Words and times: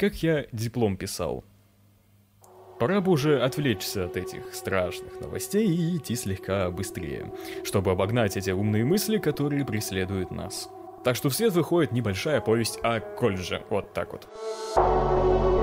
как 0.00 0.22
я 0.22 0.46
диплом 0.50 0.96
писал. 0.96 1.44
Пора 2.78 3.02
бы 3.02 3.12
уже 3.12 3.42
отвлечься 3.42 4.06
от 4.06 4.16
этих 4.16 4.54
страшных 4.54 5.20
новостей 5.20 5.68
и 5.68 5.98
идти 5.98 6.16
слегка 6.16 6.70
быстрее, 6.70 7.30
чтобы 7.64 7.90
обогнать 7.90 8.38
эти 8.38 8.48
умные 8.48 8.82
мысли, 8.86 9.18
которые 9.18 9.66
преследуют 9.66 10.30
нас. 10.30 10.70
Так 11.04 11.16
что 11.16 11.28
в 11.28 11.34
свет 11.34 11.52
выходит 11.52 11.92
небольшая 11.92 12.40
повесть 12.40 12.78
о 12.82 13.00
колледже, 13.00 13.62
вот 13.68 13.92
так 13.92 14.12
вот. 14.12 15.59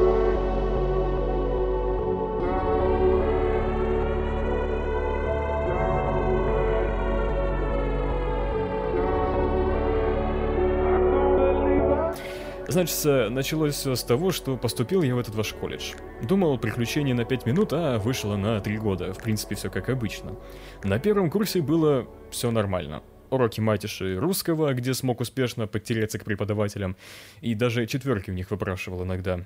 Значит, 12.69 13.31
началось 13.31 13.75
все 13.75 13.95
с 13.95 14.03
того, 14.03 14.31
что 14.31 14.57
поступил 14.57 15.01
я 15.01 15.15
в 15.15 15.19
этот 15.19 15.35
ваш 15.35 15.53
колледж. 15.53 15.93
Думал, 16.21 16.57
приключение 16.57 17.15
на 17.15 17.23
5 17.23 17.45
минут, 17.45 17.71
а 17.71 17.97
вышло 17.97 18.35
на 18.35 18.59
3 18.59 18.77
года. 18.77 19.13
В 19.13 19.23
принципе, 19.23 19.55
все 19.55 19.69
как 19.69 19.87
обычно. 19.89 20.35
На 20.83 20.99
первом 20.99 21.31
курсе 21.31 21.61
было 21.61 22.07
все 22.29 22.51
нормально. 22.51 23.01
Уроки 23.29 23.61
матиши 23.61 24.19
русского, 24.19 24.73
где 24.73 24.93
смог 24.93 25.21
успешно 25.21 25.65
подтереться 25.67 26.19
к 26.19 26.25
преподавателям, 26.25 26.97
и 27.41 27.55
даже 27.55 27.85
четверки 27.85 28.31
в 28.31 28.33
них 28.33 28.51
выпрашивал 28.51 29.03
иногда. 29.03 29.41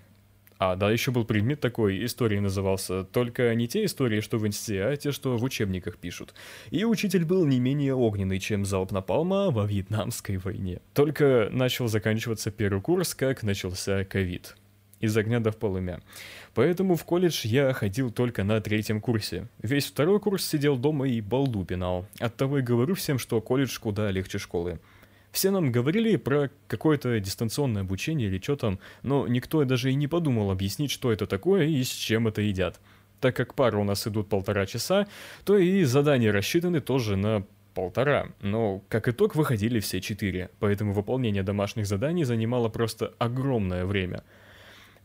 А, 0.64 0.76
да, 0.76 0.92
еще 0.92 1.10
был 1.10 1.26
предмет 1.26 1.60
такой, 1.60 2.06
истории 2.06 2.38
назывался, 2.38 3.04
только 3.04 3.56
не 3.56 3.68
те 3.68 3.84
истории, 3.84 4.20
что 4.20 4.38
в 4.38 4.46
инсте, 4.46 4.84
а 4.84 4.96
те, 4.96 5.12
что 5.12 5.36
в 5.36 5.44
учебниках 5.44 5.98
пишут. 5.98 6.36
И 6.70 6.86
учитель 6.86 7.26
был 7.26 7.48
не 7.48 7.60
менее 7.60 7.96
огненный, 7.96 8.38
чем 8.38 8.64
залп 8.64 8.92
напалма 8.92 9.50
во 9.50 9.66
Вьетнамской 9.66 10.38
войне. 10.38 10.80
Только 10.94 11.50
начал 11.52 11.88
заканчиваться 11.88 12.52
первый 12.52 12.80
курс, 12.80 13.16
как 13.16 13.42
начался 13.42 14.06
ковид. 14.06 14.56
Из 15.00 15.18
огня 15.18 15.40
до 15.40 15.52
полымя. 15.52 16.00
Поэтому 16.54 16.96
в 16.96 17.06
колледж 17.06 17.42
я 17.48 17.74
ходил 17.74 18.12
только 18.12 18.44
на 18.44 18.62
третьем 18.62 19.02
курсе. 19.02 19.48
Весь 19.64 19.88
второй 19.88 20.20
курс 20.20 20.46
сидел 20.46 20.78
дома 20.78 21.08
и 21.08 21.22
балду 21.22 21.66
пинал. 21.66 22.06
Оттого 22.20 22.60
и 22.60 22.62
говорю 22.62 22.94
всем, 22.94 23.18
что 23.18 23.42
колледж 23.42 23.80
куда 23.80 24.12
легче 24.12 24.38
школы. 24.38 24.80
Все 25.32 25.50
нам 25.50 25.72
говорили 25.72 26.18
про 26.18 26.50
какое-то 26.68 27.20
дистанционное 27.20 27.84
обучение 27.84 28.28
или 28.28 28.42
что 28.42 28.56
там, 28.56 28.80
но 29.02 29.28
никто 29.28 29.64
даже 29.64 29.92
и 29.92 29.96
не 29.96 30.08
подумал 30.08 30.52
объяснить, 30.52 30.92
что 30.92 31.12
это 31.12 31.26
такое 31.26 31.66
и 31.66 31.84
с 31.84 31.90
чем 31.90 32.28
это 32.28 32.42
едят. 32.42 32.80
Так 33.22 33.36
как 33.36 33.54
пары 33.54 33.78
у 33.78 33.84
нас 33.84 34.06
идут 34.08 34.30
полтора 34.30 34.66
часа, 34.66 35.08
то 35.46 35.58
и 35.58 35.84
задания 35.84 36.32
рассчитаны 36.32 36.82
тоже 36.82 37.16
на 37.16 37.46
полтора, 37.74 38.28
но 38.42 38.84
как 38.90 39.08
итог 39.08 39.36
выходили 39.36 39.80
все 39.80 40.02
четыре, 40.02 40.50
поэтому 40.60 40.92
выполнение 40.92 41.44
домашних 41.44 41.88
заданий 41.88 42.26
занимало 42.26 42.68
просто 42.68 43.14
огромное 43.18 43.86
время. 43.86 44.24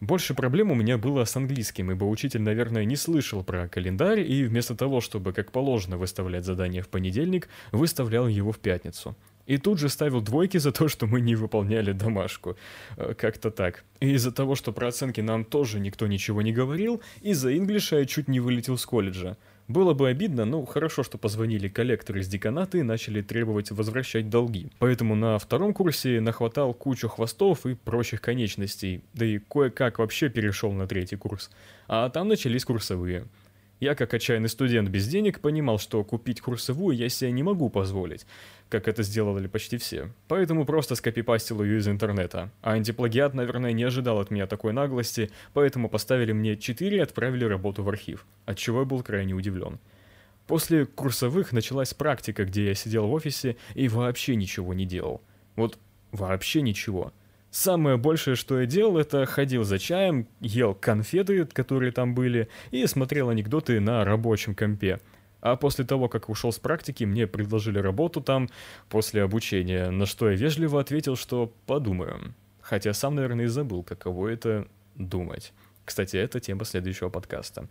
Больше 0.00 0.34
проблем 0.34 0.72
у 0.72 0.74
меня 0.74 0.98
было 0.98 1.24
с 1.24 1.36
английским, 1.36 1.90
ибо 1.90 2.04
учитель, 2.04 2.42
наверное, 2.42 2.84
не 2.84 2.96
слышал 2.96 3.42
про 3.42 3.68
календарь 3.68 4.20
и 4.20 4.44
вместо 4.44 4.74
того, 4.74 5.00
чтобы 5.00 5.32
как 5.32 5.52
положено 5.52 5.96
выставлять 5.96 6.44
задание 6.44 6.82
в 6.82 6.88
понедельник, 6.88 7.48
выставлял 7.72 8.28
его 8.28 8.52
в 8.52 8.58
пятницу. 8.58 9.16
И 9.46 9.58
тут 9.58 9.78
же 9.78 9.88
ставил 9.88 10.20
двойки 10.20 10.58
за 10.58 10.72
то, 10.72 10.88
что 10.88 11.06
мы 11.06 11.20
не 11.20 11.36
выполняли 11.36 11.92
домашку. 11.92 12.56
Э, 12.96 13.14
как-то 13.14 13.50
так. 13.50 13.84
И 14.00 14.10
из-за 14.12 14.32
того, 14.32 14.54
что 14.54 14.72
про 14.72 14.88
оценки 14.88 15.20
нам 15.20 15.44
тоже 15.44 15.80
никто 15.80 16.06
ничего 16.06 16.42
не 16.42 16.52
говорил, 16.52 17.00
из-за 17.22 17.56
инглиша 17.56 17.98
я 17.98 18.06
чуть 18.06 18.28
не 18.28 18.40
вылетел 18.40 18.76
с 18.76 18.86
колледжа. 18.86 19.36
Было 19.68 19.94
бы 19.94 20.08
обидно, 20.08 20.44
но 20.44 20.64
хорошо, 20.64 21.02
что 21.02 21.18
позвонили 21.18 21.68
коллекторы 21.68 22.20
из 22.20 22.28
деканата 22.28 22.78
и 22.78 22.82
начали 22.82 23.20
требовать 23.20 23.72
возвращать 23.72 24.30
долги. 24.30 24.70
Поэтому 24.78 25.16
на 25.16 25.38
втором 25.38 25.74
курсе 25.74 26.20
нахватал 26.20 26.72
кучу 26.72 27.08
хвостов 27.08 27.66
и 27.66 27.74
прочих 27.74 28.20
конечностей, 28.20 29.02
да 29.12 29.26
и 29.26 29.38
кое-как 29.38 29.98
вообще 29.98 30.28
перешел 30.28 30.70
на 30.72 30.86
третий 30.86 31.16
курс. 31.16 31.50
А 31.88 32.08
там 32.10 32.28
начались 32.28 32.64
курсовые. 32.64 33.26
Я, 33.78 33.94
как 33.94 34.14
отчаянный 34.14 34.48
студент 34.48 34.88
без 34.88 35.06
денег, 35.06 35.40
понимал, 35.40 35.78
что 35.78 36.02
купить 36.02 36.40
курсовую 36.40 36.96
я 36.96 37.10
себе 37.10 37.30
не 37.30 37.42
могу 37.42 37.68
позволить, 37.68 38.26
как 38.70 38.88
это 38.88 39.02
сделали 39.02 39.48
почти 39.48 39.76
все. 39.76 40.10
Поэтому 40.28 40.64
просто 40.64 40.94
скопипастил 40.94 41.62
ее 41.62 41.78
из 41.78 41.88
интернета. 41.88 42.50
А 42.62 42.72
антиплагиат, 42.72 43.34
наверное, 43.34 43.72
не 43.72 43.84
ожидал 43.84 44.18
от 44.18 44.30
меня 44.30 44.46
такой 44.46 44.72
наглости, 44.72 45.30
поэтому 45.52 45.90
поставили 45.90 46.32
мне 46.32 46.56
4 46.56 46.96
и 46.96 47.00
отправили 47.00 47.44
работу 47.44 47.82
в 47.82 47.88
архив, 47.90 48.24
от 48.46 48.56
чего 48.56 48.80
я 48.80 48.84
был 48.86 49.02
крайне 49.02 49.34
удивлен. 49.34 49.78
После 50.46 50.86
курсовых 50.86 51.52
началась 51.52 51.92
практика, 51.92 52.44
где 52.44 52.66
я 52.66 52.74
сидел 52.74 53.08
в 53.08 53.12
офисе 53.12 53.56
и 53.74 53.88
вообще 53.88 54.36
ничего 54.36 54.72
не 54.72 54.86
делал. 54.86 55.20
Вот 55.54 55.78
вообще 56.12 56.62
ничего. 56.62 57.12
Самое 57.50 57.96
большее, 57.96 58.36
что 58.36 58.60
я 58.60 58.66
делал, 58.66 58.98
это 58.98 59.24
ходил 59.24 59.64
за 59.64 59.78
чаем, 59.78 60.28
ел 60.40 60.74
конфеты, 60.74 61.46
которые 61.46 61.92
там 61.92 62.14
были, 62.14 62.48
и 62.70 62.86
смотрел 62.86 63.30
анекдоты 63.30 63.80
на 63.80 64.04
рабочем 64.04 64.54
компе. 64.54 65.00
А 65.40 65.56
после 65.56 65.84
того, 65.84 66.08
как 66.08 66.28
ушел 66.28 66.52
с 66.52 66.58
практики, 66.58 67.04
мне 67.04 67.26
предложили 67.26 67.78
работу 67.78 68.20
там 68.20 68.48
после 68.88 69.22
обучения, 69.22 69.90
на 69.90 70.04
что 70.06 70.30
я 70.30 70.36
вежливо 70.36 70.80
ответил, 70.80 71.16
что 71.16 71.52
подумаю. 71.66 72.34
Хотя 72.60 72.92
сам, 72.92 73.14
наверное, 73.14 73.44
и 73.44 73.48
забыл, 73.48 73.84
каково 73.84 74.28
это 74.28 74.66
думать. 74.96 75.52
Кстати, 75.86 76.16
это 76.16 76.40
тема 76.40 76.64
следующего 76.64 77.10
подкаста. 77.10 77.68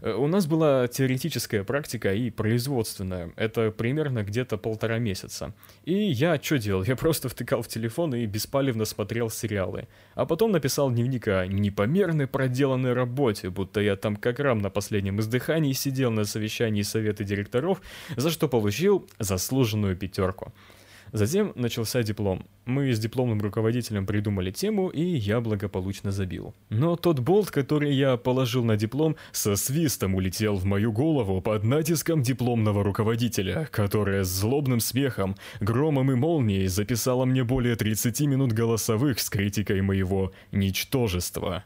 Э, 0.00 0.12
у 0.12 0.28
нас 0.28 0.46
была 0.46 0.86
теоретическая 0.86 1.64
практика 1.64 2.14
и 2.14 2.30
производственная. 2.30 3.32
Это 3.34 3.72
примерно 3.72 4.22
где-то 4.22 4.56
полтора 4.58 4.98
месяца. 4.98 5.52
И 5.84 5.92
я 5.92 6.40
что 6.40 6.58
делал? 6.58 6.84
Я 6.84 6.94
просто 6.94 7.28
втыкал 7.28 7.62
в 7.62 7.68
телефон 7.68 8.14
и 8.14 8.26
беспалевно 8.26 8.84
смотрел 8.84 9.28
сериалы. 9.28 9.88
А 10.14 10.24
потом 10.24 10.52
написал 10.52 10.92
дневник 10.92 11.26
о 11.26 11.46
непомерной 11.46 12.28
проделанной 12.28 12.92
работе, 12.92 13.50
будто 13.50 13.80
я 13.80 13.96
там 13.96 14.14
как 14.14 14.38
рам 14.38 14.60
на 14.60 14.70
последнем 14.70 15.18
издыхании 15.18 15.72
сидел 15.72 16.12
на 16.12 16.24
совещании 16.24 16.82
совета 16.82 17.24
директоров, 17.24 17.82
за 18.16 18.30
что 18.30 18.48
получил 18.48 19.08
заслуженную 19.18 19.96
пятерку. 19.96 20.52
Затем 21.12 21.52
начался 21.54 22.02
диплом. 22.02 22.46
Мы 22.64 22.92
с 22.92 22.98
дипломным 22.98 23.40
руководителем 23.40 24.06
придумали 24.06 24.50
тему, 24.50 24.88
и 24.88 25.02
я 25.02 25.40
благополучно 25.40 26.12
забил. 26.12 26.54
Но 26.68 26.96
тот 26.96 27.20
болт, 27.20 27.50
который 27.50 27.94
я 27.94 28.16
положил 28.16 28.64
на 28.64 28.76
диплом, 28.76 29.16
со 29.32 29.56
свистом 29.56 30.14
улетел 30.14 30.56
в 30.56 30.64
мою 30.64 30.92
голову 30.92 31.40
под 31.40 31.64
натиском 31.64 32.22
дипломного 32.22 32.84
руководителя, 32.84 33.68
которая 33.70 34.24
с 34.24 34.28
злобным 34.28 34.80
смехом, 34.80 35.36
громом 35.60 36.12
и 36.12 36.14
молнией 36.14 36.66
записала 36.66 37.24
мне 37.24 37.44
более 37.44 37.76
30 37.76 38.20
минут 38.22 38.52
голосовых 38.52 39.20
с 39.20 39.30
критикой 39.30 39.80
моего 39.80 40.32
ничтожества. 40.52 41.64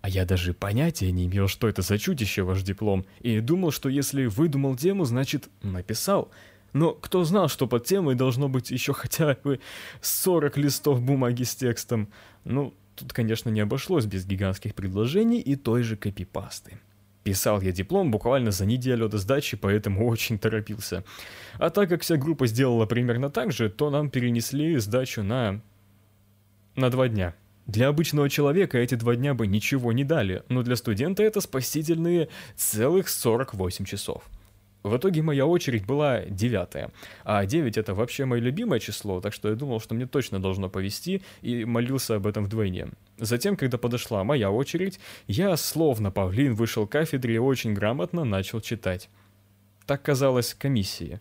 А 0.00 0.08
я 0.08 0.24
даже 0.24 0.54
понятия 0.54 1.10
не 1.10 1.26
имел, 1.26 1.48
что 1.48 1.68
это 1.68 1.82
за 1.82 1.98
чудище 1.98 2.42
ваш 2.42 2.62
диплом, 2.62 3.04
и 3.20 3.40
думал, 3.40 3.72
что 3.72 3.88
если 3.88 4.26
выдумал 4.26 4.76
тему, 4.76 5.04
значит 5.04 5.48
написал– 5.62 6.30
но 6.72 6.92
кто 6.92 7.24
знал, 7.24 7.48
что 7.48 7.66
под 7.66 7.84
темой 7.84 8.14
должно 8.14 8.48
быть 8.48 8.70
еще 8.70 8.92
хотя 8.92 9.36
бы 9.42 9.60
40 10.00 10.56
листов 10.58 11.00
бумаги 11.00 11.42
с 11.42 11.54
текстом? 11.54 12.08
Ну, 12.44 12.74
тут, 12.94 13.12
конечно, 13.12 13.50
не 13.50 13.60
обошлось 13.60 14.06
без 14.06 14.26
гигантских 14.26 14.74
предложений 14.74 15.40
и 15.40 15.56
той 15.56 15.82
же 15.82 15.96
копипасты. 15.96 16.78
Писал 17.24 17.60
я 17.60 17.72
диплом 17.72 18.10
буквально 18.10 18.50
за 18.50 18.64
неделю 18.64 19.08
до 19.08 19.18
сдачи, 19.18 19.56
поэтому 19.56 20.06
очень 20.06 20.38
торопился. 20.38 21.04
А 21.58 21.70
так 21.70 21.88
как 21.88 22.02
вся 22.02 22.16
группа 22.16 22.46
сделала 22.46 22.86
примерно 22.86 23.28
так 23.28 23.52
же, 23.52 23.68
то 23.68 23.90
нам 23.90 24.08
перенесли 24.08 24.78
сдачу 24.78 25.22
на... 25.22 25.60
на 26.74 26.90
два 26.90 27.08
дня. 27.08 27.34
Для 27.66 27.88
обычного 27.88 28.30
человека 28.30 28.78
эти 28.78 28.94
два 28.94 29.14
дня 29.14 29.34
бы 29.34 29.46
ничего 29.46 29.92
не 29.92 30.04
дали, 30.04 30.42
но 30.48 30.62
для 30.62 30.74
студента 30.74 31.22
это 31.22 31.42
спасительные 31.42 32.28
целых 32.56 33.10
48 33.10 33.84
часов. 33.84 34.24
В 34.88 34.96
итоге 34.96 35.22
моя 35.22 35.46
очередь 35.46 35.86
была 35.86 36.22
девятая, 36.22 36.90
а 37.24 37.44
9 37.44 37.76
это 37.76 37.94
вообще 37.94 38.24
мое 38.24 38.40
любимое 38.40 38.80
число, 38.80 39.20
так 39.20 39.32
что 39.32 39.48
я 39.50 39.54
думал, 39.54 39.80
что 39.80 39.94
мне 39.94 40.06
точно 40.06 40.40
должно 40.40 40.68
повести 40.68 41.22
и 41.42 41.64
молился 41.64 42.16
об 42.16 42.26
этом 42.26 42.44
вдвойне. 42.44 42.88
Затем, 43.18 43.56
когда 43.56 43.78
подошла 43.78 44.24
моя 44.24 44.50
очередь, 44.50 44.98
я 45.26 45.56
словно 45.56 46.10
павлин 46.10 46.54
вышел 46.54 46.86
к 46.86 46.92
кафедре 46.92 47.34
и 47.34 47.38
очень 47.38 47.74
грамотно 47.74 48.24
начал 48.24 48.60
читать. 48.60 49.10
Так 49.86 50.02
казалось 50.02 50.54
комиссии. 50.54 51.20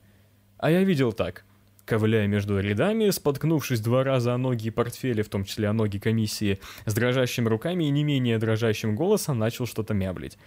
А 0.57 0.71
я 0.71 0.83
видел 0.83 1.13
так. 1.13 1.43
Ковыляя 1.85 2.27
между 2.27 2.59
рядами, 2.59 3.09
споткнувшись 3.11 3.79
два 3.79 4.03
раза 4.03 4.33
о 4.33 4.37
ноги 4.37 4.67
и 4.67 4.71
портфели, 4.71 5.21
в 5.21 5.29
том 5.29 5.45
числе 5.45 5.69
о 5.69 5.73
ноги 5.73 5.99
комиссии, 5.99 6.59
с 6.85 6.93
дрожащими 6.93 7.47
руками 7.47 7.85
и 7.85 7.89
не 7.89 8.03
менее 8.03 8.39
дрожащим 8.39 8.93
голосом 8.93 9.39
начал 9.39 9.65
что-то 9.65 9.93
мяблить. 9.93 10.37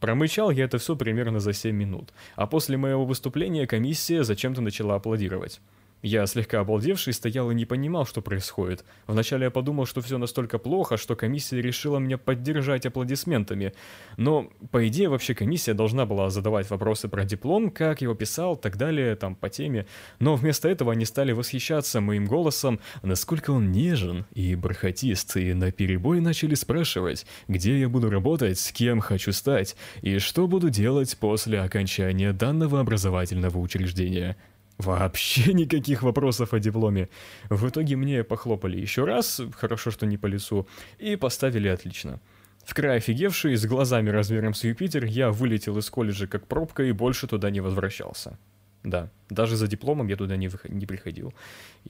Промычал 0.00 0.50
я 0.50 0.64
это 0.64 0.78
все 0.78 0.96
примерно 0.96 1.40
за 1.40 1.52
7 1.52 1.76
минут, 1.76 2.12
а 2.34 2.46
после 2.46 2.78
моего 2.78 3.04
выступления 3.04 3.66
комиссия 3.66 4.24
зачем-то 4.24 4.62
начала 4.62 4.94
аплодировать. 4.94 5.60
Я 6.02 6.26
слегка 6.26 6.60
обалдевший 6.60 7.12
стоял 7.12 7.50
и 7.50 7.54
не 7.54 7.66
понимал, 7.66 8.06
что 8.06 8.22
происходит. 8.22 8.84
Вначале 9.06 9.44
я 9.44 9.50
подумал, 9.50 9.84
что 9.84 10.00
все 10.00 10.16
настолько 10.16 10.58
плохо, 10.58 10.96
что 10.96 11.14
комиссия 11.14 11.60
решила 11.60 11.98
меня 11.98 12.16
поддержать 12.16 12.86
аплодисментами. 12.86 13.74
Но, 14.16 14.50
по 14.70 14.86
идее, 14.88 15.10
вообще 15.10 15.34
комиссия 15.34 15.74
должна 15.74 16.06
была 16.06 16.30
задавать 16.30 16.70
вопросы 16.70 17.08
про 17.08 17.24
диплом, 17.24 17.70
как 17.70 18.00
его 18.00 18.14
писал, 18.14 18.56
так 18.56 18.78
далее, 18.78 19.14
там, 19.14 19.34
по 19.34 19.50
теме. 19.50 19.86
Но 20.20 20.36
вместо 20.36 20.68
этого 20.68 20.92
они 20.92 21.04
стали 21.04 21.32
восхищаться 21.32 22.00
моим 22.00 22.24
голосом, 22.26 22.80
насколько 23.02 23.50
он 23.50 23.70
нежен 23.70 24.24
и 24.32 24.54
бархатист, 24.54 25.36
и 25.36 25.52
наперебой 25.52 26.20
начали 26.20 26.54
спрашивать, 26.54 27.26
где 27.46 27.78
я 27.78 27.90
буду 27.90 28.08
работать, 28.08 28.58
с 28.58 28.72
кем 28.72 29.00
хочу 29.00 29.32
стать, 29.32 29.76
и 30.00 30.18
что 30.18 30.46
буду 30.46 30.70
делать 30.70 31.16
после 31.18 31.60
окончания 31.60 32.32
данного 32.32 32.80
образовательного 32.80 33.58
учреждения. 33.58 34.36
Вообще 34.80 35.52
никаких 35.54 36.02
вопросов 36.02 36.54
о 36.54 36.58
дипломе. 36.58 37.08
В 37.50 37.68
итоге 37.68 37.96
мне 37.96 38.24
похлопали 38.24 38.80
еще 38.80 39.04
раз, 39.04 39.40
хорошо, 39.54 39.90
что 39.90 40.06
не 40.06 40.16
по 40.16 40.26
лицу, 40.26 40.66
и 40.98 41.16
поставили 41.16 41.68
отлично. 41.68 42.20
В 42.64 42.74
край 42.74 42.96
офигевший, 42.96 43.56
с 43.56 43.66
глазами 43.66 44.10
размером 44.10 44.54
с 44.54 44.64
Юпитер, 44.64 45.04
я 45.04 45.30
вылетел 45.30 45.76
из 45.78 45.90
колледжа 45.90 46.26
как 46.26 46.46
пробка 46.46 46.82
и 46.82 46.92
больше 46.92 47.26
туда 47.26 47.50
не 47.50 47.60
возвращался. 47.60 48.38
Да, 48.82 49.10
даже 49.28 49.56
за 49.56 49.66
дипломом 49.66 50.08
я 50.08 50.16
туда 50.16 50.36
не, 50.36 50.48
выход... 50.48 50.70
не 50.70 50.86
приходил. 50.86 51.34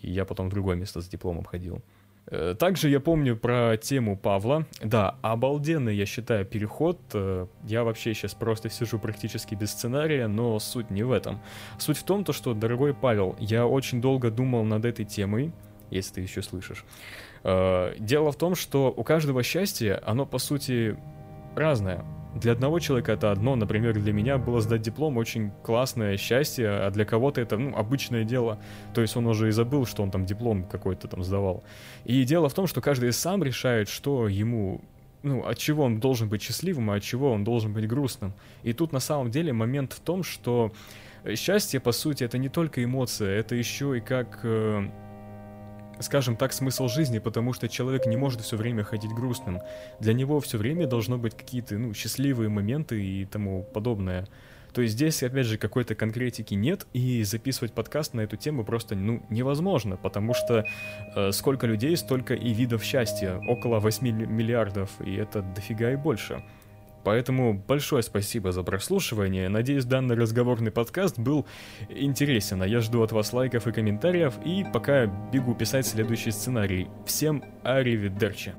И 0.01 0.11
я 0.11 0.25
потом 0.25 0.49
в 0.49 0.51
другое 0.51 0.77
место 0.77 1.01
с 1.01 1.09
дипломом 1.09 1.45
ходил. 1.45 1.83
Э, 2.31 2.55
также 2.59 2.89
я 2.89 3.01
помню 3.01 3.37
про 3.37 3.77
тему 3.77 4.17
Павла. 4.17 4.67
Да, 4.83 5.17
обалденный, 5.23 5.95
я 5.97 6.07
считаю, 6.07 6.45
переход. 6.45 6.99
Э, 7.13 7.47
я 7.65 7.85
вообще 7.85 8.15
сейчас 8.15 8.35
просто 8.35 8.71
сижу 8.71 8.99
практически 8.99 9.55
без 9.55 9.71
сценария, 9.73 10.27
но 10.29 10.59
суть 10.59 10.91
не 10.91 11.03
в 11.03 11.13
этом. 11.13 11.41
Суть 11.79 11.99
в 11.99 12.05
том, 12.05 12.25
то, 12.25 12.33
что, 12.33 12.55
дорогой 12.55 12.95
Павел, 12.95 13.37
я 13.39 13.67
очень 13.67 14.01
долго 14.01 14.31
думал 14.31 14.65
над 14.65 14.85
этой 14.85 15.05
темой, 15.05 15.53
если 15.91 16.15
ты 16.15 16.21
еще 16.23 16.43
слышишь. 16.43 16.85
Э, 17.43 17.95
дело 17.99 18.33
в 18.33 18.37
том, 18.37 18.55
что 18.55 18.93
у 18.97 19.03
каждого 19.03 19.43
счастья, 19.43 20.01
оно 20.05 20.27
по 20.27 20.39
сути 20.39 20.97
разное. 21.57 22.05
Для 22.35 22.53
одного 22.53 22.79
человека 22.79 23.13
это 23.13 23.33
одно, 23.33 23.57
например, 23.57 23.99
для 23.99 24.13
меня 24.13 24.39
было 24.39 24.61
сдать 24.61 24.83
диплом 24.83 25.17
очень 25.17 25.51
классное 25.65 26.17
счастье, 26.17 26.69
а 26.69 26.91
для 26.91 27.05
кого-то 27.05 27.41
это, 27.41 27.57
ну, 27.57 27.77
обычное 27.77 28.25
дело. 28.25 28.61
То 28.95 29.01
есть 29.01 29.17
он 29.17 29.27
уже 29.27 29.49
и 29.49 29.51
забыл, 29.51 29.85
что 29.85 30.03
он 30.03 30.11
там 30.11 30.27
диплом 30.27 30.65
какой-то 30.65 31.09
там 31.09 31.25
сдавал. 31.25 31.65
И 32.05 32.23
дело 32.25 32.49
в 32.49 32.55
том, 32.55 32.69
что 32.69 32.81
каждый 32.81 33.13
сам 33.13 33.43
решает, 33.43 33.89
что 33.89 34.29
ему 34.29 34.81
ну, 35.23 35.45
от 35.45 35.59
чего 35.59 35.85
он 35.85 36.01
должен 36.01 36.29
быть 36.29 36.43
счастливым, 36.43 36.91
а 36.91 36.95
от 36.95 37.03
чего 37.03 37.33
он 37.33 37.45
должен 37.45 37.73
быть 37.73 37.87
грустным. 37.87 38.33
И 38.63 38.73
тут 38.73 38.93
на 38.93 39.01
самом 39.01 39.31
деле 39.31 39.53
момент 39.53 39.93
в 39.93 40.01
том, 40.01 40.23
что 40.23 40.73
счастье, 41.35 41.81
по 41.81 41.93
сути, 41.93 42.25
это 42.25 42.39
не 42.39 42.49
только 42.49 42.83
эмоция, 42.83 43.39
это 43.39 43.55
еще 43.55 43.99
и 43.99 44.01
как 44.01 44.41
э, 44.45 44.89
скажем 46.01 46.37
так, 46.37 46.53
смысл 46.53 46.89
жизни, 46.89 47.19
потому 47.19 47.53
что 47.53 47.69
человек 47.69 48.07
не 48.07 48.17
может 48.17 48.41
все 48.41 48.57
время 48.57 48.85
ходить 48.85 49.13
грустным. 49.13 49.61
Для 49.99 50.13
него 50.13 50.41
все 50.41 50.59
время 50.59 50.87
должно 50.87 51.19
быть 51.19 51.37
какие-то, 51.37 51.77
ну, 51.79 51.95
счастливые 51.95 52.49
моменты 52.49 53.03
и 53.03 53.25
тому 53.25 53.63
подобное. 53.63 54.27
То 54.73 54.83
есть 54.83 54.95
здесь, 54.95 55.23
опять 55.23 55.47
же, 55.47 55.59
какой-то 55.59 55.95
конкретики 55.95 56.55
нет, 56.55 56.87
и 56.93 57.23
записывать 57.25 57.73
подкаст 57.73 58.15
на 58.15 58.21
эту 58.21 58.37
тему 58.37 58.65
просто, 58.65 58.95
ну, 58.95 59.23
невозможно, 59.29 59.97
потому 59.97 60.33
что 60.35 60.65
э, 61.17 61.33
сколько 61.33 61.67
людей, 61.67 61.97
столько 61.97 62.35
и 62.35 62.53
видов 62.53 62.85
счастья, 62.85 63.41
около 63.49 63.81
8 63.81 64.07
миллиардов, 64.07 64.91
и 65.05 65.15
это 65.15 65.43
дофига 65.43 65.93
и 65.93 65.97
больше. 65.97 66.45
Поэтому 67.05 67.55
большое 67.55 68.03
спасибо 68.03 68.53
за 68.53 68.63
прослушивание. 68.63 69.49
Надеюсь, 69.49 69.85
данный 69.85 70.17
разговорный 70.17 70.71
подкаст 70.71 71.19
был 71.19 71.47
интересен. 71.89 72.63
А 72.63 72.67
я 72.67 72.81
жду 72.81 73.03
от 73.03 73.13
вас 73.13 73.33
лайков 73.33 73.67
и 73.67 73.73
комментариев. 73.73 74.35
И 74.45 74.65
пока 74.73 75.07
бегу 75.07 75.55
писать 75.55 75.87
следующий 75.87 76.31
сценарий. 76.31 76.89
Всем 77.07 77.43
аривидерчи. 77.63 78.55